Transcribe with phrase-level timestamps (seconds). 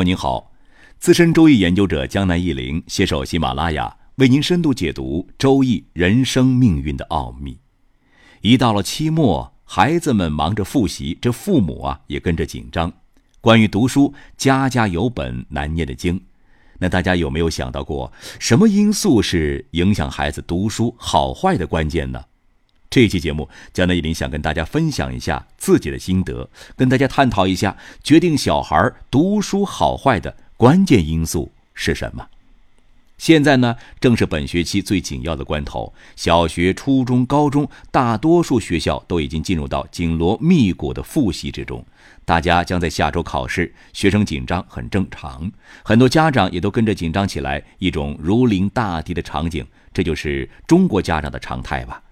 [0.00, 0.50] 友您好，
[0.98, 7.58] 资深周易研究者江南一林携手喜马拉雅，为您深度解读周易人生命运的奥秘。
[8.40, 12.90] 一到了期末，孩子们忙着复习，这父母啊也跟着紧张。
[13.42, 16.18] 关于读书，家家有本难念的经。
[16.78, 22.24] 那大家有没有想到过，什么因素是影响孩子读书好坏的关键呢？
[22.90, 32.26] 这期节目，江南一林想跟大家分享一下自己的心得，跟大家探讨一下决定小孩读书好坏的关键因素是什么。
[33.16, 41.84] 现在呢，正是本学期最紧要的关头，小学、初中、高中，大多数学校都已经进入到紧锣密鼓的复习之中，
[42.24, 45.52] 大家将在下周考试，学生紧张很正常，
[45.84, 49.64] 很多家长也都跟着紧张起来，一种如临大敌的场景，
[49.94, 52.02] 这就是中国家长的常态吧。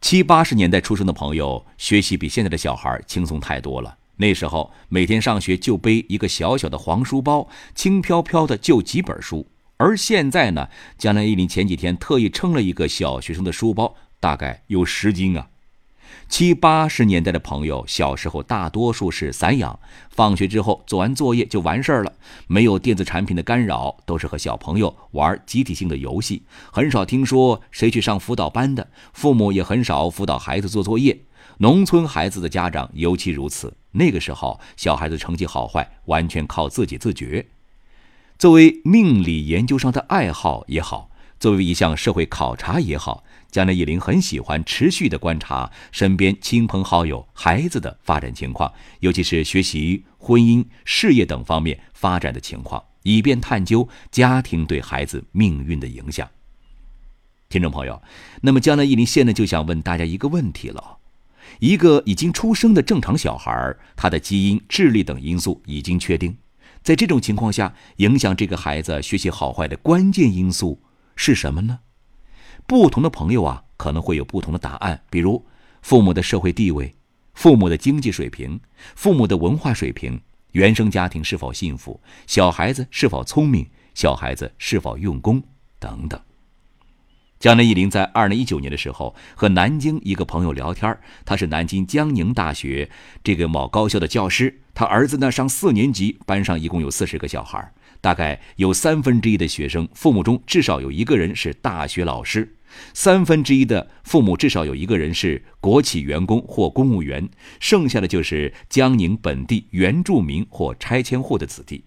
[0.00, 3.96] 七八十年代出生的朋友，学习比现在的小孩轻松太多了。
[4.16, 9.46] 那时候每天上学就背一个小小的黄书包，轻飘飘的就几本书。
[9.76, 15.48] 而现在呢，江南一林前几天特意称了一个小学生的书包，大概有十斤啊。
[16.28, 19.78] 七八十年代的朋友，小时候大多数是散养，
[20.10, 22.12] 放学之后做完作业就完事儿了，
[22.46, 31.20] 没有电子产品的干扰，都是和小朋友玩集体性的游戏，很少听说谁去上辅导班的，父母也很少辅导孩子做作业。
[31.58, 37.46] 农村孩子的家长尤其如此，那个时候小孩子成绩好坏完全靠自己自觉。
[38.38, 43.24] 作为命理研究上的爱好也好，作为一项社会考察也好。
[43.50, 56.28] 江南一林很喜欢持续的观察身边亲朋好友、孩子的发展情况，尤其是学习、婚姻、事业等方面发展的情况，以便探究家庭对孩子命运的影响。
[57.48, 58.02] 听众朋友，
[58.42, 60.98] 那么江南一林现在就想问大家一个问题了：
[61.60, 66.36] 一个已经出生的正常小孩，他的基因、智力等因素已经确定，
[66.82, 70.82] 在这种情况下，影响这个孩子学习好坏的关键因素
[71.20, 71.80] 是什么呢？
[72.64, 75.02] 不同的朋友啊，可能会有不同的答案。
[75.10, 75.44] 比如，
[75.82, 76.94] 父母的社会地位、
[77.34, 78.60] 父母的经济水平、
[78.94, 80.20] 父母的文化水平、
[80.52, 85.42] 原生家庭是否幸福、小孩子是否聪明、小孩子是否用功
[85.80, 86.20] 等等。
[87.38, 92.90] 江南一林在二零一九年的时候和南京一个朋友聊天，他是南京江宁大学
[93.22, 102.56] 这个某高校的教师，他儿子呢上四年级，班上一共有四十个小孩，大概有三分之一的学生父母中至少有一个人是大学老师。
[102.92, 107.28] 三分之一的父母至少有一个人是国企员工或公务员，
[107.60, 111.84] 剩下的就是江宁本地原住民或拆迁户的子弟。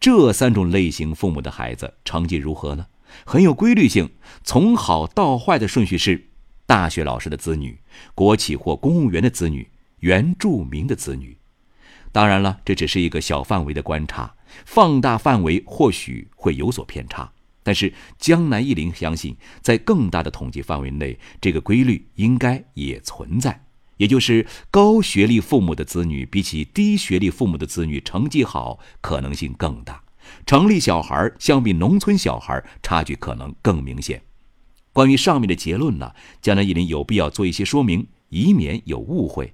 [0.00, 2.86] 这三种类型父母的孩子成绩如何呢？
[3.24, 4.10] 很有规律性，
[4.42, 6.28] 从好到坏的顺序是：
[6.66, 7.80] 大学老师的子女、
[8.14, 9.68] 国企或公务员的子女、
[10.00, 11.36] 原住民的子女。
[12.12, 17.32] 当然了，这只是一个小范围的观察，放大范围或许会有所偏差。
[17.62, 23.64] 但是江南一林相信，在更大的统计范围内，这个规律应该也存在。
[23.96, 30.02] 也就是高学历父母的子女比起低学历父母的子女成绩好可能性更大，
[30.46, 34.22] 城里小孩相比农村小孩差距可能更明显。
[34.92, 39.52] 关于上面的结论呢，江南一林有必要做一些说明，以免有误会。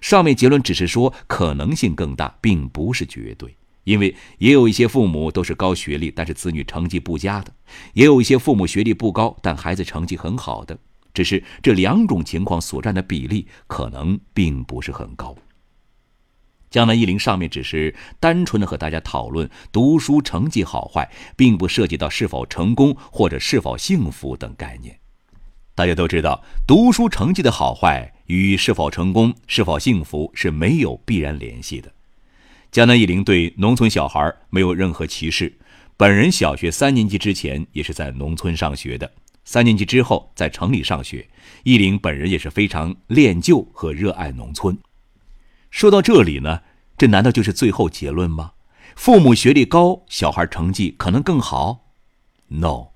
[0.00, 3.54] 上面结论只是说可能性更大，并不是绝对。
[3.84, 7.50] 因为也有一些父母都是高学历，但是子女成绩不佳的；
[7.94, 10.78] 也有一些父母学历不高，但孩子成绩很好的。
[11.14, 15.34] 只是这两种情况所占的比例可能并不是很高。
[16.70, 24.98] 江南一林上面只是单纯的和大家讨论读书成绩好坏，并不涉及到是否成功或者是否幸福等概念。
[25.74, 31.90] 大家都知道，读书成绩的好坏与是否成功、是否幸福是没有必然联系的。
[32.70, 35.56] 江南一林对农村小孩没有任何歧视，
[35.96, 39.10] 本人小学三年级之前也是在农村上学的，
[39.44, 41.26] 三年级之后在城里上学。
[41.62, 44.76] 一林本人也是非常恋旧和热爱农村。
[45.70, 46.60] 说到这里呢，
[46.98, 48.52] 这难道就是最后结论吗？
[48.96, 51.92] 父母学历高，小孩成绩可能更好
[52.48, 52.88] ？No。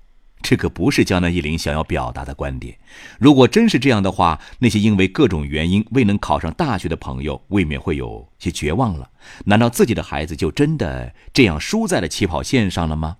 [0.45, 2.77] 这可不是江南一林想要表达的观点。
[3.17, 9.09] 如果真是这样的话，那些因为各种原因未能考上大学的朋友，未免会有些绝望了。
[9.45, 13.15] 难道自己的孩子就真的这样输在了起跑线上了吗？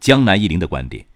[0.00, 1.06] 江南一林的观点：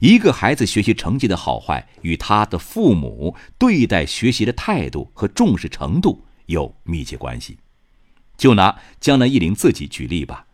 [0.00, 7.56] 一个孩子学习成绩的好坏，与他的父母对待学习的态度和重视程度有密切关系。
[8.40, 10.46] 就拿江南一林自己举例吧。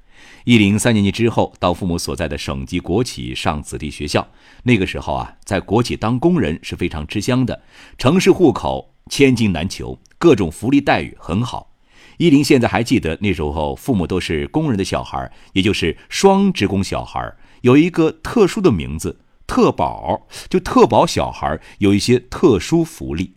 [0.43, 4.27] 一林三年级之后，到父母所在的省级国企上子弟学校。
[4.65, 7.63] 那个时候啊，在国企当工人是非常吃香的，
[7.97, 11.73] 城市户口千金难求，各种福利待遇很好。
[12.19, 23.36] 依林现在还记得那时候父母都是工人的小孩，也就是双职工小孩，有一个特殊的名字“特保”，就特保小孩有一些特殊福利。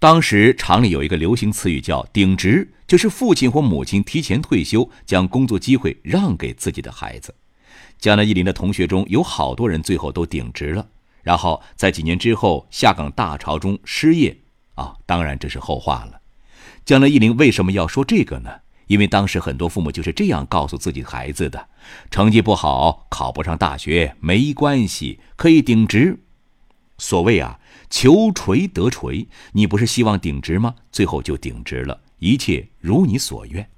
[0.00, 7.34] 当时厂里有一个流行词语叫“顶职”，就是父亲或母亲提前退休，将工作机会让给自己的孩子。
[7.98, 10.88] 江南一林的同学中有好多人最后都顶职了，
[11.22, 14.34] 然后在几年之后下岗大潮中失业。
[14.74, 16.18] 啊，当然这是后话了。
[16.86, 18.50] 江南一林为什么要说这个呢？
[18.86, 21.68] 因为当时很多父母就是这样告诉自己孩子的：
[22.10, 26.20] 成绩不好，考不上大学没关系，可以顶职。
[26.96, 27.58] 所谓啊，
[27.90, 30.74] 求锤得锤，你不是希望顶职吗？
[30.90, 33.68] 最后就顶职了，一切如你所愿。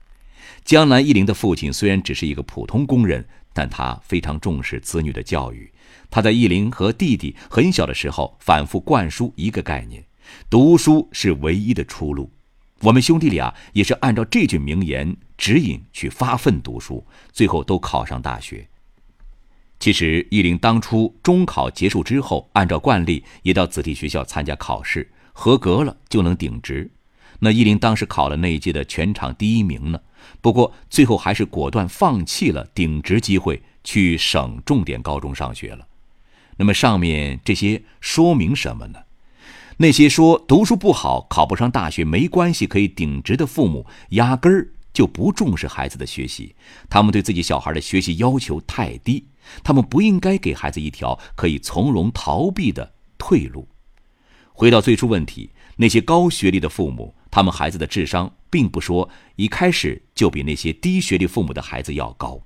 [0.65, 5.73] 江南一林的父亲虽然只是一个普通工人，但他非常重视子女的教育。
[6.11, 10.05] 他在一林和弟弟很小的时候，反复灌输一个概念：
[10.51, 12.31] 读书是唯一的出路。
[12.81, 18.69] 我们兄弟俩也是按照这句名言指引去发奋读书，最后都考上大学。
[19.83, 26.89] 其实，一林当初中考结束之后，按照惯例也到子弟学校参加考试，合格了就能顶职。
[27.41, 30.01] 那一林当时考了那一届的全场第一名呢，
[30.41, 35.89] 不过最后还是果断放弃了顶职机会，去省重点高中上学了。
[36.59, 39.01] 那么上面这些说明什么呢？
[39.79, 46.55] 那些说读书不好、考不上大学没关系可以顶职的父母，压根儿就不重视孩子的学习，
[46.89, 49.27] 他们对自己小孩的学习要求太低。
[49.65, 53.69] 他们不应该给孩子一条可以从容逃避的退路。
[54.53, 62.41] 回到最初问题，那些高学历的父母，他们孩子的智商并不说一开始就比那些低学历父母的孩子要高，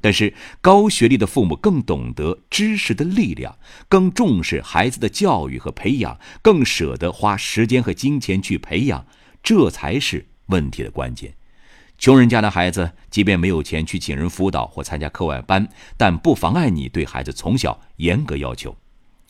[0.00, 3.56] 但是高学历的父母更懂得知识的力量，
[3.88, 9.06] 更重视孩子的教育和培养，更舍得花时间和金钱去培养，
[9.42, 11.34] 这才是问题的关键。
[12.00, 15.68] 穷人家的孩子，即便没有钱去请人辅导或参加课外班，
[15.98, 18.74] 但不妨碍你对孩子从小严格要求。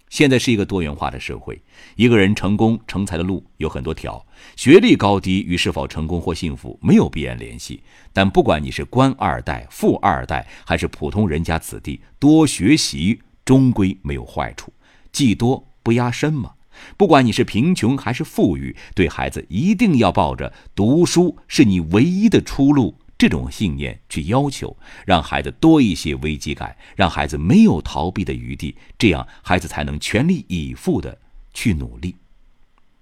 [0.09, 1.61] 现在是一个多元化的社会，
[1.97, 4.25] 一个人成功成才的路有很多条，
[4.55, 7.83] 学历高低与是否成功或幸福没有必然联系。
[8.13, 14.73] 但不管你是官二代、富二代，还是普通人家子弟，多学习终归没有坏处，
[15.11, 16.53] 技多不压身嘛。
[16.97, 31.19] 不管你是贫穷还是富裕，对孩子一定要抱着读书是你唯一的出路这种信念去要求，让孩子多一些危机感，让孩子没有逃避的余地，这样孩子才能全力以赴的
[31.53, 32.17] 去努力。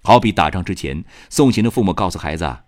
[0.02, 2.58] 好比打仗之前，送行的父母告诉孩子：“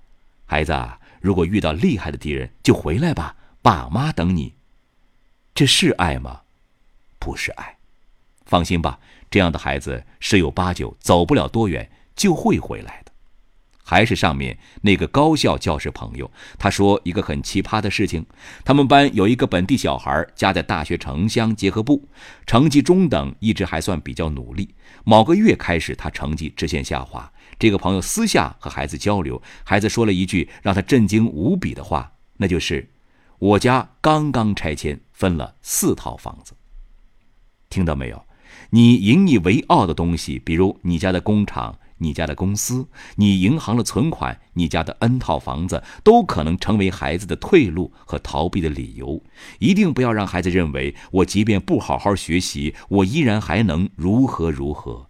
[0.44, 0.72] 孩子，
[1.20, 4.54] 如果遇到厉害的敌人，就回来吧，爸妈等你。”
[5.54, 6.42] 这是爱吗？
[7.18, 7.78] 不是爱。
[8.44, 8.98] 放心吧。
[9.30, 13.12] 这样的孩子十有八九走不了多远就会回来的。
[13.82, 18.24] 还是上面那个高校教师朋友，他说一个很奇葩的事情：
[18.64, 22.08] 他们班有一个本地小孩，家在大学城乡结合部，
[22.46, 24.72] 成绩中等，一直还算比较努力。
[25.02, 27.32] 某个月开始，他成绩直线下滑。
[27.58, 32.88] 这个朋友私下和孩子交流，孩子说了一句让他震惊无比的话，那就是
[33.40, 36.54] ：“我家刚刚拆迁，分了四套房子。”
[37.68, 38.24] 听到没有？
[38.70, 42.86] 你引以为傲的东西，比如你家的工厂、你家的公司、
[43.16, 49.22] 你银行的存款、你家的 N 套房子，都可能成为孩子的退路和逃避的理由。
[49.58, 55.08] 一定不要让孩子认为，我即便不好好学习，我依然还能如何如何。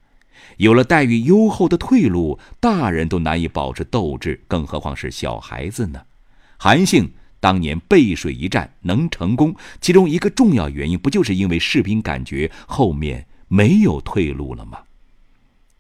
[0.57, 6.01] 有了待遇优厚的退路，大人都难以保持斗志，更何况是小孩子呢？
[6.59, 13.27] 韩信当年背水一战能成功，其中一个重要原因，不就是因为士兵感觉后面？
[13.53, 14.79] 没有退路了吗？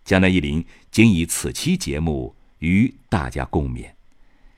[0.04, 3.88] 江南一林仅以此期节目与大家共勉。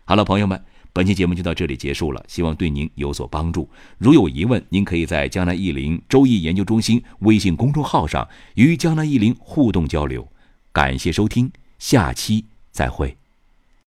[0.06, 0.64] 好了，朋友们，
[0.94, 3.68] 本期节目就到这里结束了，希望对您有所帮助。
[3.98, 10.26] 如有疑问，您可以在江南一林周易研究中心微信公众号上与江南一林互动交流。
[10.72, 13.21] 感谢收听，下期再会。